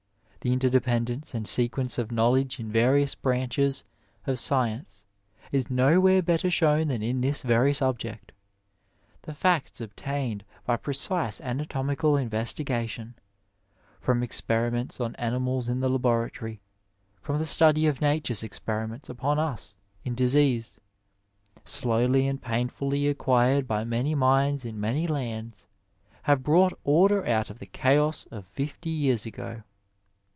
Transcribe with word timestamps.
The 0.43 0.51
inter 0.53 0.69
dependence 0.69 1.35
and 1.35 1.47
sequence 1.47 1.99
of 1.99 2.11
knowledge 2.11 2.59
in 2.59 2.71
various 2.71 3.13
branches 3.13 3.83
of 4.25 4.39
science 4.39 5.03
is 5.51 5.69
nowhere 5.69 6.23
better 6.23 6.49
shown 6.49 6.87
than 6.87 7.03
in 7.03 7.21
this 7.21 7.43
very 7.43 7.75
subject. 7.75 8.31
The 9.21 9.35
facts 9.35 9.79
obtained 9.81 10.43
by 10.65 10.77
precise 10.77 11.39
anatomical 11.41 12.17
investigation, 12.17 13.13
from 13.99 14.23
experiments 14.23 14.99
on 14.99 15.15
animals 15.17 15.69
in 15.69 15.79
the 15.79 15.89
laboratory, 15.91 16.59
from 17.21 17.37
the 17.37 17.45
study 17.45 17.85
of 17.85 18.01
nature's 18.01 18.41
experiments 18.41 19.09
upon 19.09 19.37
us 19.37 19.75
in 20.03 20.15
disease, 20.15 20.79
slowly 21.65 22.27
and 22.27 22.41
painfully 22.41 23.07
acquired 23.07 23.67
by 23.67 23.83
many 23.83 24.15
minds 24.15 24.65
in 24.65 24.79
many 24.81 25.05
lands, 25.05 25.67
have 26.23 26.41
brought 26.41 26.73
order 26.83 27.23
out 27.27 27.51
of 27.51 27.59
the 27.59 27.67
chaos 27.67 28.25
of 28.31 28.47
fifty 28.47 28.89
years 28.89 29.27
ago. 29.27 29.61